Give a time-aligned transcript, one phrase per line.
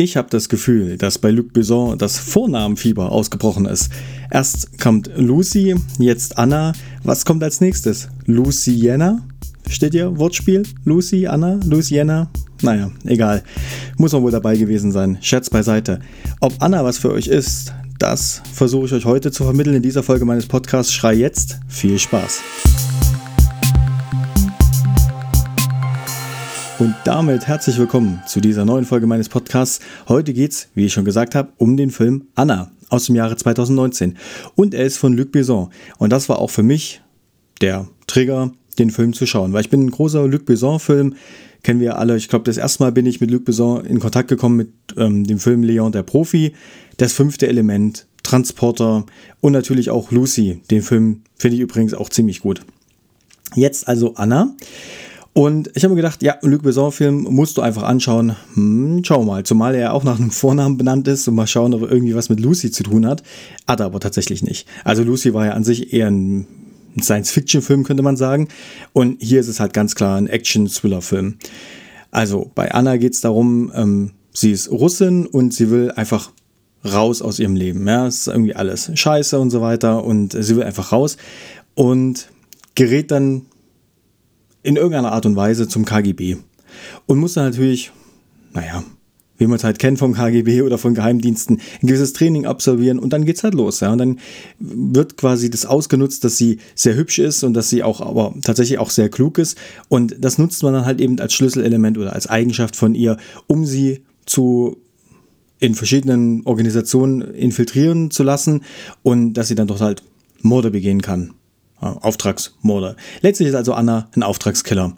[0.00, 3.90] Ich habe das Gefühl, dass bei Luc Besson das Vornamenfieber ausgebrochen ist.
[4.30, 6.72] Erst kommt Lucy, jetzt Anna.
[7.02, 8.08] Was kommt als nächstes?
[8.24, 9.26] Luciana?
[9.68, 10.62] Steht hier Wortspiel?
[10.84, 12.30] Lucy, Anna, Luciana?
[12.62, 13.42] Naja, egal.
[13.96, 15.18] Muss man wohl dabei gewesen sein.
[15.20, 15.98] Scherz beiseite.
[16.38, 20.04] Ob Anna was für euch ist, das versuche ich euch heute zu vermitteln in dieser
[20.04, 21.58] Folge meines Podcasts Schrei jetzt.
[21.66, 22.40] Viel Spaß.
[26.78, 29.80] Und damit herzlich willkommen zu dieser neuen Folge meines Podcasts.
[30.06, 34.16] Heute geht's, wie ich schon gesagt habe, um den Film Anna aus dem Jahre 2019.
[34.54, 35.70] Und er ist von Luc Besson.
[35.98, 37.02] Und das war auch für mich
[37.60, 39.52] der Trigger, den Film zu schauen.
[39.52, 41.16] Weil ich bin ein großer Luc Besson-Film.
[41.64, 42.16] Kennen wir alle.
[42.16, 45.24] Ich glaube, das erste Mal bin ich mit Luc Besson in Kontakt gekommen mit ähm,
[45.24, 46.54] dem Film Leon der Profi.
[46.96, 49.04] Das fünfte Element, Transporter
[49.40, 50.62] und natürlich auch Lucy.
[50.70, 52.60] Den Film finde ich übrigens auch ziemlich gut.
[53.56, 54.54] Jetzt also Anna.
[55.38, 58.34] Und ich habe mir gedacht, ja, Luc Besson-Film musst du einfach anschauen.
[58.54, 61.82] Hm, schau mal, zumal er auch nach einem Vornamen benannt ist und mal schauen, ob
[61.82, 63.22] er irgendwie was mit Lucy zu tun hat.
[63.64, 64.66] Hat er aber tatsächlich nicht.
[64.82, 66.48] Also Lucy war ja an sich eher ein
[67.00, 68.48] Science-Fiction-Film, könnte man sagen.
[68.92, 71.36] Und hier ist es halt ganz klar ein Action-Thriller-Film.
[72.10, 76.32] Also bei Anna geht es darum, ähm, sie ist Russin und sie will einfach
[76.84, 77.86] raus aus ihrem Leben.
[77.86, 81.16] Ja, es ist irgendwie alles scheiße und so weiter und sie will einfach raus
[81.76, 82.28] und
[82.74, 83.42] gerät dann
[84.62, 86.36] in irgendeiner Art und Weise zum KGB.
[87.06, 87.92] Und muss dann natürlich,
[88.52, 88.84] naja,
[89.38, 93.12] wie man es halt kennt vom KGB oder von Geheimdiensten, ein gewisses Training absolvieren und
[93.12, 93.80] dann geht's halt los.
[93.80, 93.92] Ja.
[93.92, 94.18] Und dann
[94.58, 98.78] wird quasi das ausgenutzt, dass sie sehr hübsch ist und dass sie auch aber tatsächlich
[98.78, 99.56] auch sehr klug ist.
[99.88, 103.64] Und das nutzt man dann halt eben als Schlüsselelement oder als Eigenschaft von ihr, um
[103.64, 104.76] sie zu
[105.60, 108.62] in verschiedenen Organisationen infiltrieren zu lassen
[109.02, 110.02] und dass sie dann dort halt
[110.40, 111.34] Morde begehen kann.
[111.80, 112.96] Auftragsmorde.
[113.20, 114.96] Letztlich ist also Anna ein Auftragskiller.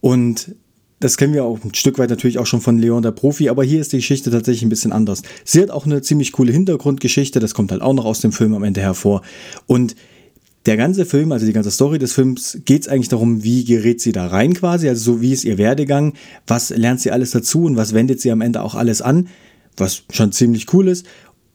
[0.00, 0.54] Und
[1.00, 3.64] das kennen wir auch ein Stück weit natürlich auch schon von Leon der Profi, aber
[3.64, 5.22] hier ist die Geschichte tatsächlich ein bisschen anders.
[5.44, 8.54] Sie hat auch eine ziemlich coole Hintergrundgeschichte, das kommt halt auch noch aus dem Film
[8.54, 9.22] am Ende hervor.
[9.66, 9.96] Und
[10.66, 14.02] der ganze Film, also die ganze Story des Films, geht es eigentlich darum, wie gerät
[14.02, 16.12] sie da rein quasi, also so wie ist ihr Werdegang,
[16.46, 19.28] was lernt sie alles dazu und was wendet sie am Ende auch alles an,
[19.78, 21.06] was schon ziemlich cool ist.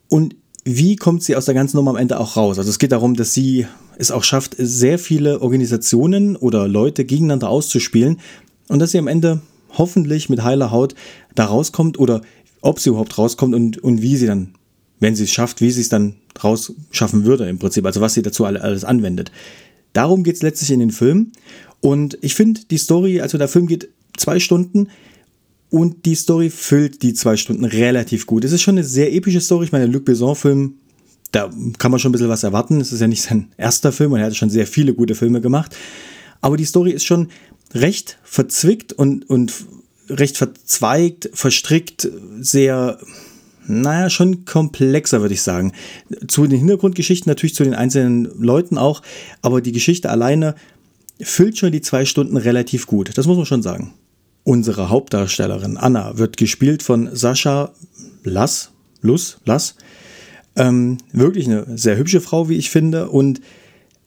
[0.10, 2.58] Und wie kommt sie aus der ganzen Nummer am Ende auch raus?
[2.58, 3.68] Also es geht darum, dass sie
[3.98, 8.20] es auch schafft, sehr viele Organisationen oder Leute gegeneinander auszuspielen
[8.68, 9.42] und dass sie am Ende
[9.78, 10.96] hoffentlich mit heiler Haut
[11.36, 12.22] da rauskommt oder
[12.62, 14.56] ob sie überhaupt rauskommt und, und wie sie dann,
[15.00, 18.24] wenn sie es schafft, wie sie es dann rausschaffen würde im Prinzip, also was sie
[18.24, 19.32] dazu alles anwendet.
[19.94, 21.32] Darum geht es letztlich in den Film
[21.80, 24.88] und ich finde die Story, also der Film geht zwei Stunden,
[25.70, 28.46] und die Story füllt die zwei Stunden relativ gut.
[28.46, 29.66] Es ist schon eine sehr epische Story.
[29.66, 30.76] Ich meine, Luc Besson-Film,
[31.32, 32.80] da kann man schon ein bisschen was erwarten.
[32.80, 35.42] Es ist ja nicht sein erster Film und er hat schon sehr viele gute Filme
[35.42, 35.76] gemacht.
[36.42, 37.30] Aber die Story ist schon
[37.74, 39.54] recht verzwickt und, und
[40.10, 42.08] recht verzweigt, verstrickt,
[42.40, 43.00] sehr,
[43.68, 45.74] naja, schon komplexer, würde ich sagen.
[46.28, 49.02] Zu den Hintergrundgeschichten natürlich zu den einzelnen Leuten auch,
[49.42, 50.56] aber die Geschichte alleine
[51.22, 53.18] füllt schon die zwei Stunden relativ gut.
[53.18, 53.94] Das muss man schon sagen.
[54.46, 57.74] Unsere Hauptdarstellerin Anna wird gespielt von Sascha
[58.24, 58.70] Lass,
[59.02, 59.74] Luss, Lass.
[60.56, 63.10] Ähm, wirklich eine sehr hübsche Frau, wie ich finde.
[63.10, 63.42] Und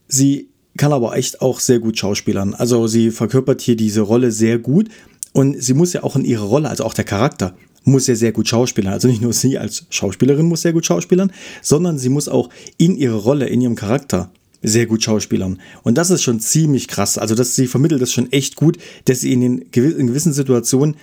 [0.06, 2.54] sie kann aber echt auch sehr gut schauspielern.
[2.54, 4.88] Also sie verkörpert hier diese Rolle sehr gut.
[5.32, 8.30] Und sie muss ja auch in ihre Rolle, also auch der Charakter, muss ja sehr
[8.30, 8.92] gut schauspielern.
[8.92, 11.32] Also nicht nur sie als Schauspielerin muss sehr gut schauspielern,
[11.62, 14.30] sondern sie muss auch in ihre Rolle, in ihrem Charakter
[14.62, 15.60] sehr gut schauspielern.
[15.82, 17.18] Und das ist schon ziemlich krass.
[17.18, 20.96] Also, dass sie vermittelt das schon echt gut, dass sie in, den, in gewissen Situationen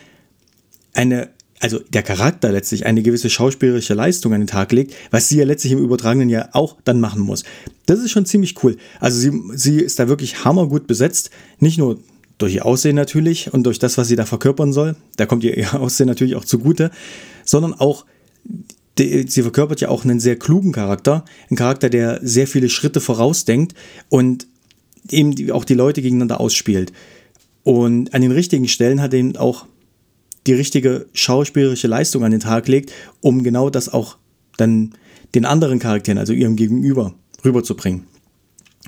[0.93, 1.29] eine,
[1.59, 5.45] also der Charakter letztlich eine gewisse schauspielerische Leistung an den Tag legt, was sie ja
[5.45, 7.43] letztlich im Übertragenen ja auch dann machen muss.
[7.85, 8.77] Das ist schon ziemlich cool.
[8.99, 11.29] Also sie, sie ist da wirklich hammergut besetzt.
[11.59, 11.99] Nicht nur
[12.37, 14.95] durch ihr Aussehen natürlich und durch das, was sie da verkörpern soll.
[15.15, 16.91] Da kommt ihr, ihr Aussehen natürlich auch zugute,
[17.45, 18.05] sondern auch
[18.97, 23.01] die, sie verkörpert ja auch einen sehr klugen Charakter, einen Charakter, der sehr viele Schritte
[23.01, 23.73] vorausdenkt
[24.09, 24.47] und
[25.09, 26.93] eben die, auch die Leute gegeneinander ausspielt.
[27.63, 29.65] Und an den richtigen Stellen hat eben auch
[30.47, 32.91] die richtige schauspielerische Leistung an den Tag legt,
[33.21, 34.17] um genau das auch
[34.57, 34.93] dann
[35.33, 38.05] den anderen Charakteren, also ihrem Gegenüber, rüberzubringen.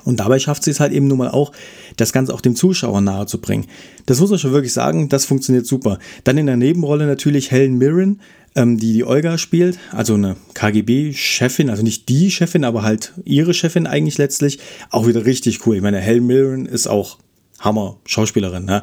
[0.04, 1.52] Und dabei schafft sie es halt eben nun mal auch,
[1.96, 3.66] das Ganze auch dem Zuschauer nahe zu bringen.
[4.06, 5.98] Das muss man schon wirklich sagen, das funktioniert super.
[6.24, 8.20] Dann in der Nebenrolle natürlich Helen Mirren,
[8.66, 13.86] die die Olga spielt, also eine KGB-Chefin, also nicht die Chefin, aber halt ihre Chefin
[13.86, 14.58] eigentlich letztlich.
[14.90, 15.76] Auch wieder richtig cool.
[15.76, 17.18] Ich meine, Helen Mirren ist auch
[17.60, 18.64] Hammer, Schauspielerin.
[18.64, 18.82] Ne?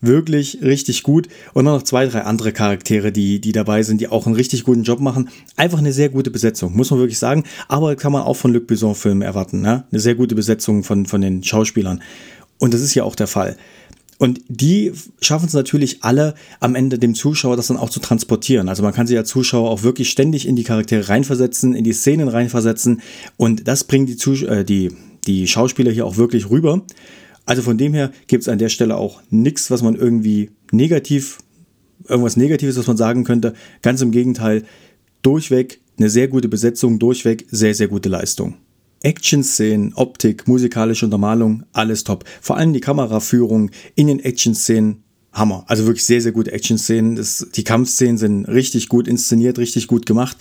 [0.00, 1.28] Wirklich richtig gut.
[1.54, 4.82] Und noch zwei, drei andere Charaktere, die, die dabei sind, die auch einen richtig guten
[4.82, 5.28] Job machen.
[5.56, 7.44] Einfach eine sehr gute Besetzung, muss man wirklich sagen.
[7.68, 9.60] Aber kann man auch von Luc Besson-Filmen erwarten.
[9.60, 9.84] Ne?
[9.90, 12.02] Eine sehr gute Besetzung von, von den Schauspielern.
[12.58, 13.56] Und das ist ja auch der Fall.
[14.22, 18.68] Und die schaffen es natürlich alle am Ende dem Zuschauer das dann auch zu transportieren.
[18.68, 21.92] Also man kann sich als Zuschauer auch wirklich ständig in die Charaktere reinversetzen, in die
[21.92, 23.02] Szenen reinversetzen
[23.36, 24.92] und das bringt die, Zus äh, die,
[25.26, 26.86] die Schauspieler hier auch wirklich rüber.
[27.46, 31.38] Also von dem her gibt es an der Stelle auch nichts, was man irgendwie negativ,
[32.06, 33.54] irgendwas Negatives, was man sagen könnte.
[33.82, 34.62] Ganz im Gegenteil,
[35.22, 38.54] durchweg eine sehr gute Besetzung, durchweg sehr, sehr gute Leistung.
[39.02, 42.24] Action-Szenen, Optik, musikalische Untermalung, alles top.
[42.40, 45.02] Vor allem die Kameraführung in den Action-Szenen,
[45.32, 45.64] Hammer.
[45.66, 47.18] Also wirklich sehr, sehr gute Action-Szenen.
[47.54, 50.36] Die Kampfszenen sind richtig gut inszeniert, richtig gut gemacht.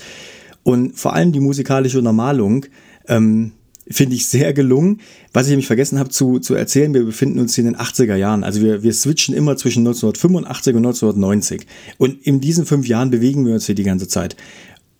[0.63, 2.65] Und vor allem die musikalische Untermalung
[3.07, 3.53] ähm,
[3.89, 5.01] finde ich sehr gelungen.
[5.33, 8.15] Was ich nämlich vergessen habe zu, zu erzählen, wir befinden uns hier in den 80er
[8.15, 8.43] Jahren.
[8.43, 11.67] Also wir, wir switchen immer zwischen 1985 und 1990.
[11.97, 14.35] Und in diesen fünf Jahren bewegen wir uns hier die ganze Zeit.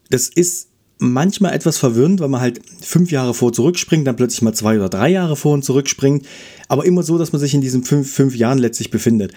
[0.09, 0.70] Das ist
[1.01, 4.87] manchmal etwas verwirrend, weil man halt fünf Jahre vor zurückspringt, dann plötzlich mal zwei oder
[4.87, 6.27] drei Jahre vor und zurückspringt,
[6.67, 9.33] aber immer so, dass man sich in diesen fünf, fünf Jahren letztlich befindet.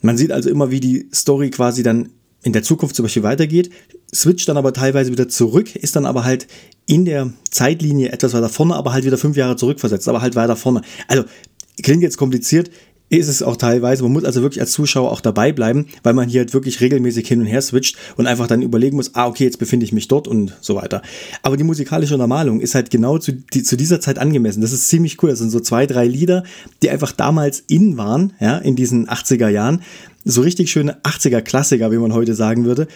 [0.00, 2.08] Man sieht also immer, wie die Story quasi dann
[2.42, 3.70] in der Zukunft zum Beispiel weitergeht,
[4.12, 6.46] switcht dann aber teilweise wieder zurück, ist dann aber halt
[6.86, 10.56] in der Zeitlinie etwas weiter vorne, aber halt wieder fünf Jahre zurückversetzt, aber halt weiter
[10.56, 10.80] vorne.
[11.08, 11.24] Also
[11.82, 12.70] klingt jetzt kompliziert,
[13.18, 14.02] ist es auch teilweise.
[14.02, 17.28] Man muss also wirklich als Zuschauer auch dabei bleiben, weil man hier halt wirklich regelmäßig
[17.28, 20.08] hin und her switcht und einfach dann überlegen muss, ah, okay, jetzt befinde ich mich
[20.08, 21.02] dort und so weiter.
[21.42, 24.62] Aber die musikalische Untermalung ist halt genau zu, die, zu dieser Zeit angemessen.
[24.62, 25.30] Das ist ziemlich cool.
[25.30, 26.44] Das sind so zwei, drei Lieder,
[26.82, 29.82] die einfach damals in waren, ja, in diesen 80er Jahren.
[30.24, 32.86] So richtig schöne 80er Klassiker, wie man heute sagen würde.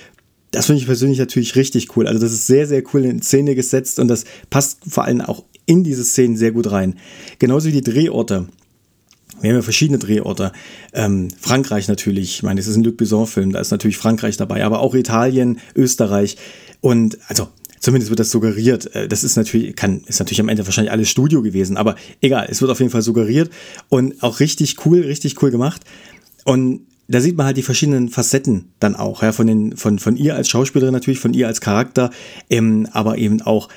[0.51, 2.07] Das finde ich persönlich natürlich richtig cool.
[2.07, 5.45] Also das ist sehr, sehr cool in Szene gesetzt und das passt vor allem auch
[5.67, 6.95] in diese Szenen sehr gut rein.
[7.39, 8.47] Genauso wie die Drehorte.
[9.41, 10.53] Wir haben ja verschiedene Drehorte.
[10.93, 14.65] Ähm, Frankreich natürlich, ich meine, es ist ein Luc Besson-Film, da ist natürlich Frankreich dabei,
[14.65, 16.37] aber auch Italien, Österreich
[16.81, 17.49] und also
[17.81, 18.95] zumindest wird das suggeriert.
[18.95, 22.49] Äh, das ist natürlich, kann, ist natürlich am Ende wahrscheinlich alles Studio gewesen, aber egal,
[22.51, 23.51] es wird auf jeden Fall suggeriert
[23.89, 25.83] und auch richtig cool, richtig cool gemacht.
[26.45, 30.17] Und da sieht man halt die verschiedenen Facetten dann auch, ja, von, den, von, von
[30.17, 32.11] ihr als Schauspielerin natürlich, von ihr als Charakter,
[32.51, 33.69] ähm, aber eben auch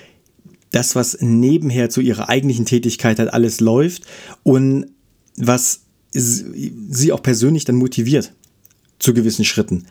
[0.71, 4.03] das, was nebenher zu ihrer eigentlichen Tätigkeit halt alles läuft
[4.43, 4.87] und
[5.39, 5.81] was
[6.11, 8.33] sie auch persönlich dann motiviert
[8.99, 9.85] zu gewissen Schritten.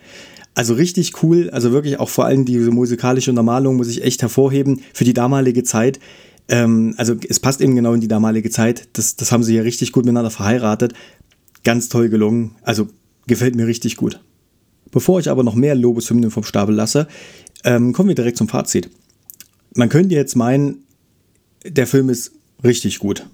[0.54, 4.82] Also richtig cool, also wirklich auch vor allem diese musikalische Untermalung muss ich echt hervorheben
[4.92, 6.00] für die damalige Zeit.
[6.48, 8.88] Ähm, also es passt eben genau in die damalige Zeit.
[8.94, 10.94] Das, das haben sie ja richtig gut miteinander verheiratet.
[11.62, 12.56] Ganz toll gelungen.
[12.62, 12.88] Also
[13.26, 14.20] gefällt mir richtig gut.
[14.90, 17.06] Bevor ich aber noch mehr Lobeshymnen vom Stapel lasse,
[17.64, 18.90] ähm, kommen wir direkt zum Fazit.
[19.76, 20.82] Man könnte jetzt meinen,
[21.64, 22.32] der Film ist
[22.64, 23.26] richtig gut.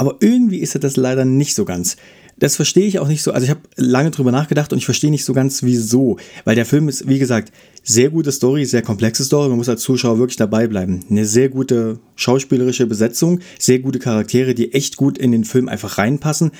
[0.00, 1.98] Aber irgendwie ist er das leider nicht so ganz.
[2.38, 3.32] Das verstehe ich auch nicht so.
[3.32, 6.16] Also ich habe lange drüber nachgedacht und ich verstehe nicht so ganz wieso.
[6.44, 7.52] Weil der Film ist, wie gesagt,
[7.84, 9.50] sehr gute Story, sehr komplexe Story.
[9.50, 11.00] Man muss als Zuschauer wirklich dabei bleiben.
[11.10, 15.98] Eine sehr gute schauspielerische Besetzung, sehr gute Charaktere, die echt gut in den Film einfach
[15.98, 16.52] reinpassen.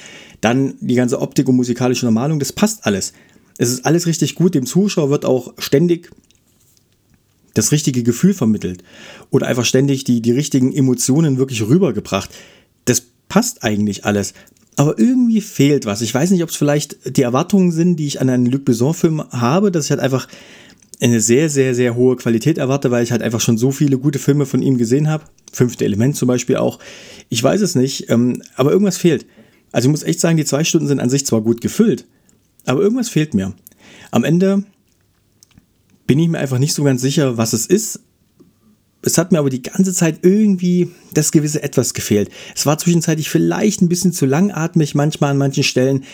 [0.43, 3.15] Dann die ganze Optik und musikalische Normalung, das passt alles.
[3.57, 4.55] Es ist alles richtig gut.
[4.55, 6.11] Dem Zuschauer wird auch ständig
[7.55, 8.85] das richtige Gefühl vermittelt.
[9.31, 12.29] Oder einfach ständig die, die richtigen Emotionen wirklich rübergebracht.
[13.31, 14.35] Passt eigentlich alles.
[14.77, 16.03] Aber irgendwie fehlt was.
[16.03, 19.23] Ich weiß nicht, ob es vielleicht die Erwartungen sind, die ich an einen Luc Besson-Film
[19.31, 20.27] habe, dass ich halt einfach
[21.01, 24.19] eine sehr, sehr, sehr hohe Qualität erwarte, weil ich halt einfach schon so viele gute
[24.19, 25.25] Filme von ihm gesehen habe.
[25.53, 26.79] Fünfte Element zum Beispiel auch.
[27.29, 29.27] Ich weiß es nicht, ähm, aber irgendwas fehlt.
[29.73, 32.07] Also ich muss echt sagen, die zwei Stunden sind an sich zwar gut gefüllt,
[32.67, 33.55] aber irgendwas fehlt mir.
[34.11, 34.65] Am Ende
[36.07, 38.01] bin ich mir einfach nicht so ganz sicher, was es ist,
[39.03, 42.31] es hat mir aber die ganze Zeit irgendwie das gewisse Etwas gefehlt.
[42.55, 46.05] Es war zwischenzeitlich vielleicht ein bisschen zu langatmig manchmal an manchen Stellen,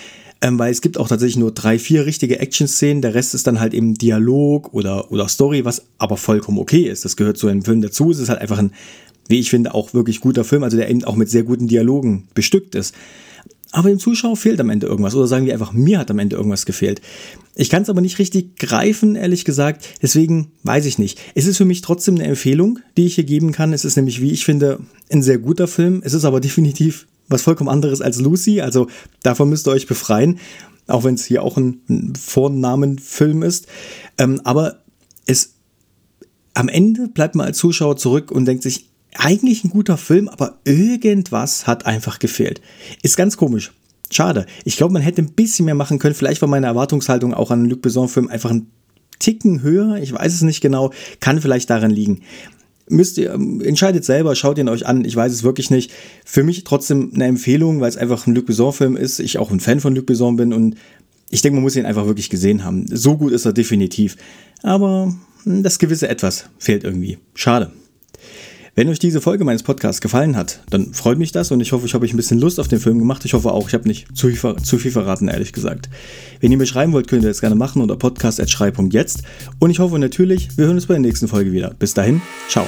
[0.40, 3.02] ähm, weil es gibt auch tatsächlich nur drei, vier richtige Action-Szenen.
[3.02, 7.04] Der Rest ist dann halt eben Dialog oder, oder Story, was aber vollkommen okay ist.
[7.04, 8.10] Das gehört zu einem Film dazu.
[8.10, 8.72] Es ist halt einfach ein,
[9.28, 12.28] wie ich finde, auch wirklich guter Film, also der eben auch mit sehr guten Dialogen
[12.34, 12.94] bestückt ist.
[13.72, 15.14] Aber dem Zuschauer fehlt am Ende irgendwas.
[15.14, 17.00] Oder sagen wir einfach, mir hat am Ende irgendwas gefehlt.
[17.58, 19.88] Ich kann es aber nicht richtig greifen, ehrlich gesagt.
[20.02, 21.18] Deswegen weiß ich nicht.
[21.34, 23.72] Es ist für mich trotzdem eine Empfehlung, die ich hier geben kann.
[23.72, 24.78] Es ist nämlich, wie ich finde,
[25.10, 26.02] ein sehr guter Film.
[26.04, 28.60] Es ist aber definitiv was vollkommen anderes als Lucy.
[28.60, 28.88] Also
[29.22, 30.38] davon müsst ihr euch befreien.
[30.86, 33.66] Auch wenn es hier auch ein Vornamenfilm ist.
[34.18, 34.82] Ähm, aber
[35.24, 35.54] es
[36.52, 40.58] am Ende bleibt man als Zuschauer zurück und denkt sich, eigentlich ein guter Film, aber
[40.64, 42.60] irgendwas hat einfach gefehlt.
[43.02, 43.72] Ist ganz komisch.
[44.10, 44.46] Schade.
[44.64, 46.14] Ich glaube, man hätte ein bisschen mehr machen können.
[46.14, 48.68] Vielleicht war meine Erwartungshaltung auch an einen Luc Besson-Film einfach ein
[49.18, 49.96] Ticken höher.
[49.96, 50.92] Ich weiß es nicht genau.
[51.20, 52.20] Kann vielleicht daran liegen.
[52.88, 55.04] Müsst ihr, ähm, entscheidet selber, schaut ihn euch an.
[55.04, 55.90] Ich weiß es wirklich nicht.
[56.24, 59.18] Für mich trotzdem eine Empfehlung, weil es einfach ein Luc Besson-Film ist.
[59.18, 60.76] Ich auch ein Fan von Luc Besson bin und
[61.30, 62.86] ich denke, man muss ihn einfach wirklich gesehen haben.
[62.88, 64.16] So gut ist er definitiv.
[64.62, 67.18] Aber hm, das gewisse Etwas fehlt irgendwie.
[67.34, 67.72] Schade.
[68.76, 71.86] Wenn euch diese Folge meines Podcasts gefallen hat, dann freut mich das und ich hoffe,
[71.86, 73.24] ich habe euch ein bisschen Lust auf den Film gemacht.
[73.24, 75.88] Ich hoffe auch, ich habe nicht zu viel, zu viel verraten, ehrlich gesagt.
[76.40, 79.22] Wenn ihr mir schreiben wollt, könnt ihr das gerne machen unter podcast.schrei.jetzt
[79.60, 81.72] und ich hoffe natürlich, wir hören uns bei der nächsten Folge wieder.
[81.78, 82.66] Bis dahin, ciao.